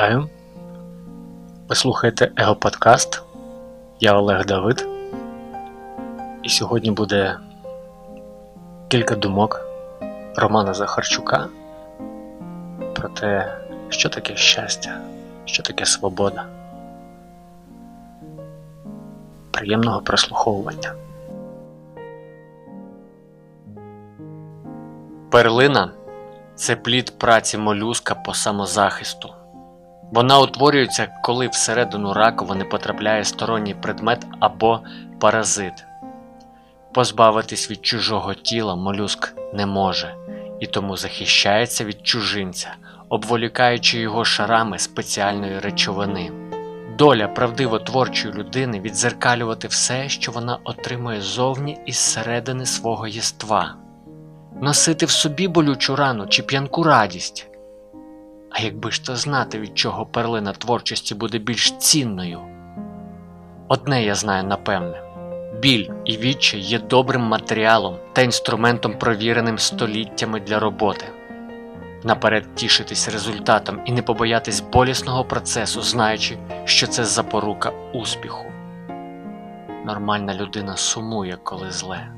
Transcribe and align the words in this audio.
Вітаю! 0.00 0.28
Ви 1.68 1.74
слухаєте 1.74 2.32
Его 2.36 2.54
Подкаст. 2.54 3.22
Я 4.00 4.14
Олег 4.14 4.46
Давид. 4.46 4.86
І 6.42 6.48
сьогодні 6.48 6.90
буде 6.90 7.38
кілька 8.88 9.16
думок 9.16 9.60
Романа 10.36 10.74
Захарчука 10.74 11.48
про 12.94 13.08
те, 13.08 13.58
що 13.88 14.08
таке 14.08 14.36
щастя, 14.36 15.00
що 15.44 15.62
таке 15.62 15.86
свобода. 15.86 16.46
Приємного 19.50 20.00
прослуховування. 20.00 20.94
Перлина 25.30 25.90
це 26.54 26.76
плід 26.76 27.18
праці 27.18 27.58
молюска 27.58 28.14
по 28.14 28.34
самозахисту. 28.34 29.34
Вона 30.12 30.38
утворюється, 30.40 31.08
коли 31.22 31.48
всередину 31.48 32.12
раковини 32.12 32.64
потрапляє 32.64 33.24
сторонній 33.24 33.74
предмет 33.74 34.26
або 34.40 34.80
паразит. 35.20 35.84
Позбавитись 36.92 37.70
від 37.70 37.86
чужого 37.86 38.34
тіла 38.34 38.76
молюск 38.76 39.34
не 39.54 39.66
може 39.66 40.14
і 40.60 40.66
тому 40.66 40.96
захищається 40.96 41.84
від 41.84 42.06
чужинця, 42.06 42.68
обволікаючи 43.08 43.98
його 43.98 44.24
шарами 44.24 44.78
спеціальної 44.78 45.58
речовини. 45.58 46.32
Доля 46.98 47.28
правдиво 47.28 47.78
творчої 47.78 48.34
людини 48.34 48.80
відзеркалювати 48.80 49.68
все, 49.68 50.08
що 50.08 50.32
вона 50.32 50.58
отримує 50.64 51.20
зовні 51.20 51.78
із 51.86 51.96
середини 51.96 52.66
свого 52.66 53.06
єства, 53.06 53.74
носити 54.62 55.06
в 55.06 55.10
собі 55.10 55.48
болючу 55.48 55.96
рану 55.96 56.26
чи 56.26 56.42
п'янку 56.42 56.82
радість. 56.82 57.49
А 58.50 58.62
якби 58.62 58.90
ж 58.90 59.04
то 59.04 59.16
знати, 59.16 59.58
від 59.58 59.78
чого 59.78 60.06
перлина 60.06 60.52
творчості 60.52 61.14
буде 61.14 61.38
більш 61.38 61.70
цінною. 61.70 62.40
Одне 63.68 64.04
я 64.04 64.14
знаю 64.14 64.44
напевне 64.44 65.10
біль 65.60 65.88
і 66.04 66.16
відчай 66.16 66.60
є 66.60 66.78
добрим 66.78 67.22
матеріалом 67.22 67.96
та 68.12 68.22
інструментом, 68.22 68.98
провіреним 68.98 69.58
століттями 69.58 70.40
для 70.40 70.58
роботи. 70.58 71.04
Наперед 72.04 72.54
тішитись 72.54 73.08
результатом 73.08 73.80
і 73.84 73.92
не 73.92 74.02
побоятись 74.02 74.60
болісного 74.60 75.24
процесу, 75.24 75.82
знаючи, 75.82 76.38
що 76.64 76.86
це 76.86 77.04
запорука 77.04 77.72
успіху. 77.92 78.46
Нормальна 79.86 80.34
людина 80.34 80.76
сумує, 80.76 81.38
коли 81.42 81.70
зле. 81.70 82.08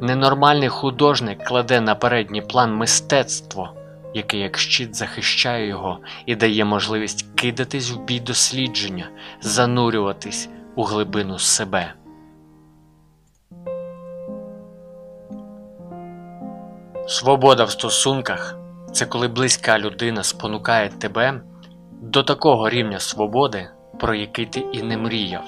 Ненормальний 0.00 0.68
художник 0.68 1.44
кладе 1.44 1.80
на 1.80 1.94
передній 1.94 2.42
план 2.42 2.74
мистецтво 2.74 3.70
який 4.14 4.40
як 4.40 4.58
щит 4.58 4.96
захищає 4.96 5.66
його 5.66 5.98
і 6.26 6.36
дає 6.36 6.64
можливість 6.64 7.26
кидатись 7.34 7.90
в 7.90 8.00
бій 8.00 8.20
дослідження, 8.20 9.10
занурюватись 9.40 10.48
у 10.76 10.82
глибину 10.82 11.38
себе. 11.38 11.94
Свобода 17.06 17.64
в 17.64 17.70
стосунках 17.70 18.58
це 18.92 19.06
коли 19.06 19.28
близька 19.28 19.78
людина 19.78 20.22
спонукає 20.22 20.88
тебе 20.88 21.40
до 22.02 22.22
такого 22.22 22.68
рівня 22.68 23.00
свободи, 23.00 23.68
про 24.00 24.14
який 24.14 24.46
ти 24.46 24.60
і 24.72 24.82
не 24.82 24.96
мріяв, 24.96 25.44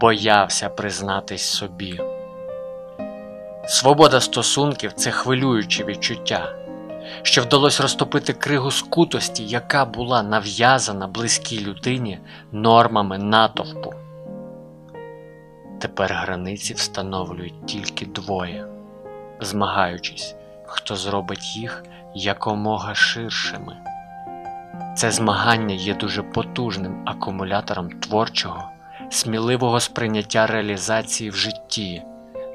боявся 0.00 0.68
признатись 0.68 1.44
собі. 1.44 2.00
Свобода 3.66 4.20
стосунків 4.20 4.92
це 4.92 5.10
хвилююче 5.10 5.84
відчуття 5.84 6.63
що 7.22 7.42
вдалося 7.42 7.82
розтопити 7.82 8.32
кригу 8.32 8.70
скутості, 8.70 9.44
яка 9.44 9.84
була 9.84 10.22
нав'язана 10.22 11.06
близькій 11.06 11.60
людині 11.60 12.18
нормами 12.52 13.18
натовпу. 13.18 13.94
Тепер 15.78 16.12
границі 16.12 16.74
встановлюють 16.74 17.66
тільки 17.66 18.06
двоє, 18.06 18.66
змагаючись, 19.40 20.34
хто 20.66 20.96
зробить 20.96 21.56
їх 21.56 21.84
якомога 22.14 22.94
ширшими. 22.94 23.76
Це 24.96 25.10
змагання 25.10 25.74
є 25.74 25.94
дуже 25.94 26.22
потужним 26.22 27.02
акумулятором 27.04 27.90
творчого, 27.90 28.70
сміливого 29.10 29.80
сприйняття 29.80 30.46
реалізації 30.46 31.30
в 31.30 31.34
житті 31.34 32.02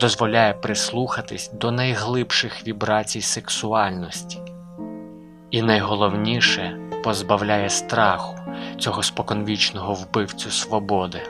дозволяє 0.00 0.54
прислухатись 0.54 1.50
до 1.52 1.70
найглибших 1.70 2.66
вібрацій 2.66 3.20
сексуальності, 3.20 4.38
і 5.50 5.62
найголовніше 5.62 6.78
позбавляє 7.04 7.70
страху 7.70 8.36
цього 8.78 9.02
споконвічного 9.02 9.94
вбивцю 9.94 10.50
свободи. 10.50 11.22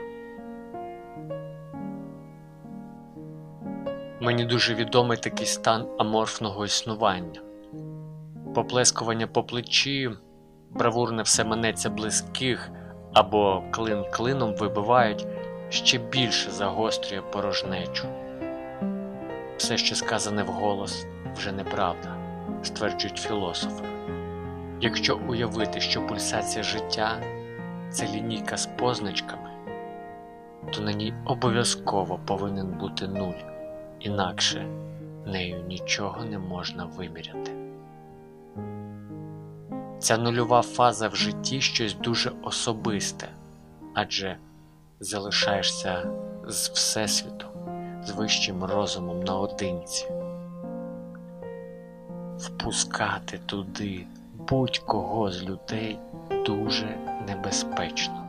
Мені 4.21 4.45
дуже 4.45 4.75
відомий 4.75 5.19
такий 5.19 5.47
стан 5.47 5.87
аморфного 5.99 6.65
існування, 6.65 7.41
поплескування 8.55 9.27
по 9.27 9.43
плечі, 9.43 10.11
бравурне 10.71 11.23
все 11.23 11.45
манеться 11.45 11.91
близьких 11.91 12.71
або 13.15 13.63
клин 13.71 14.05
клином 14.13 14.55
вибивають, 14.57 15.27
ще 15.69 15.99
більше 15.99 16.51
загострює 16.51 17.21
порожнечу. 17.21 18.26
Все, 19.57 19.77
що 19.77 19.95
сказане 19.95 20.43
вголос, 20.43 21.07
вже 21.37 21.53
неправда, 21.53 22.17
стверджують 22.63 23.19
філософи. 23.19 23.85
Якщо 24.81 25.21
уявити, 25.29 25.81
що 25.81 26.07
пульсація 26.07 26.65
життя 26.65 27.21
це 27.91 28.07
лінійка 28.07 28.57
з 28.57 28.67
позначками, 28.67 29.51
то 30.73 30.81
на 30.81 30.93
ній 30.93 31.15
обов'язково 31.25 32.21
повинен 32.27 32.67
бути 32.67 33.09
нуль, 33.09 33.43
інакше 34.01 34.67
нею 35.27 35.65
нічого 35.69 36.25
не 36.25 36.39
можна 36.39 36.85
виміряти. 36.85 37.53
Ця 39.99 40.19
нульова 40.19 40.63
фаза 40.63 41.09
в 41.09 41.17
житті 41.17 41.61
щось 41.61 41.95
дуже 41.95 42.33
особисте, 42.43 43.29
адже 43.95 44.37
залишаєшся 45.01 46.11
з 46.47 46.69
Всесвітом 46.69 47.56
вищим 48.17 48.65
розумом 48.65 49.23
наодинці, 49.23 50.09
впускати 52.39 53.39
туди 53.47 54.07
будь-кого 54.49 55.31
з 55.31 55.43
людей 55.43 55.99
дуже 56.47 56.99
небезпечно. 57.29 58.27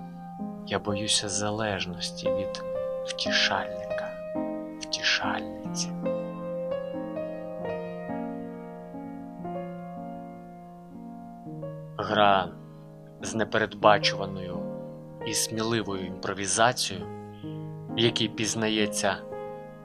Я 0.68 0.80
боюся 0.80 1.30
залежності 1.30 2.30
від 2.30 2.64
втішальника, 3.06 4.10
втішальниці. 4.80 5.90
Гра 11.98 12.48
з 13.22 13.36
непередбачуваною 13.36 14.60
і 15.26 15.34
сміливою 15.34 16.06
імпровізацією, 16.06 17.06
в 17.90 18.00
якій 18.00 18.28
пізнається 18.28 19.18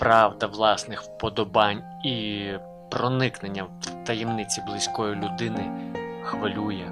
правда 0.03 0.47
власних 0.47 1.03
вподобань 1.03 1.83
і 2.05 2.47
проникнення 2.91 3.63
в 3.63 4.05
таємниці 4.07 4.63
близької 4.67 5.15
людини 5.15 5.93
хвилює, 6.25 6.91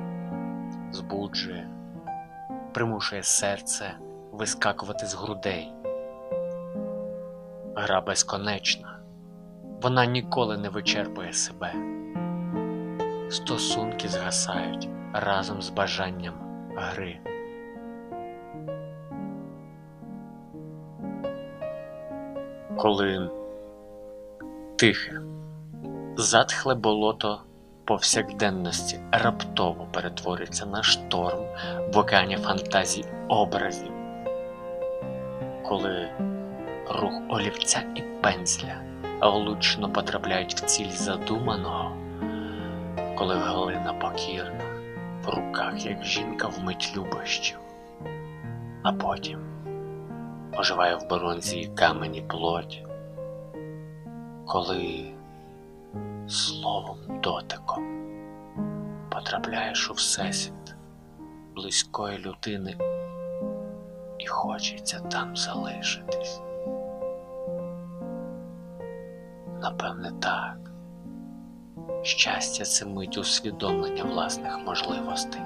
збуджує, 0.90 1.68
примушує 2.72 3.22
серце 3.22 3.92
вискакувати 4.32 5.06
з 5.06 5.14
грудей. 5.14 5.72
Гра 7.76 8.00
безконечна, 8.00 8.98
вона 9.82 10.06
ніколи 10.06 10.58
не 10.58 10.68
вичерпує 10.68 11.32
себе. 11.32 11.74
Стосунки 13.30 14.08
згасають 14.08 14.88
разом 15.12 15.62
з 15.62 15.70
бажанням 15.70 16.34
гри. 16.76 17.20
Коли 22.80 23.30
тихе, 24.76 25.20
затхле 26.16 26.74
болото 26.74 27.42
повсякденності 27.84 29.00
раптово 29.12 29.86
перетворюється 29.92 30.66
на 30.66 30.82
шторм 30.82 31.38
в 31.92 31.98
океані 31.98 32.36
фантазій 32.36 33.04
образів, 33.28 33.92
коли 35.62 36.08
рух 36.88 37.12
олівця 37.28 37.82
і 37.94 38.02
пензля 38.22 38.74
влучно 39.22 39.92
потрапляють 39.92 40.54
в 40.54 40.60
ціль 40.64 40.90
задуманого, 40.90 41.96
коли 43.18 43.34
глина 43.34 43.92
покірна 43.92 44.64
в 45.24 45.28
руках, 45.28 45.86
як 45.86 46.04
жінка 46.04 46.48
вмить 46.48 46.92
любощів, 46.96 47.58
а 48.82 48.92
потім 48.92 49.49
оживає 50.56 50.96
в 50.96 51.08
бронзі 51.08 51.70
камені 51.74 52.22
плоть, 52.22 52.84
коли 54.46 55.14
словом 56.28 56.98
дотиком 57.22 57.84
потрапляєш 59.10 59.90
у 59.90 59.94
всесвіт, 59.94 60.74
близької 61.54 62.18
людини 62.18 62.76
і 64.18 64.26
хочеться 64.26 65.00
там 65.00 65.36
залишитись. 65.36 66.40
Напевне, 69.60 70.12
так. 70.20 70.56
Щастя 72.02 72.64
це 72.64 72.86
мить 72.86 73.18
усвідомлення 73.18 74.04
власних 74.04 74.58
можливостей. 74.66 75.42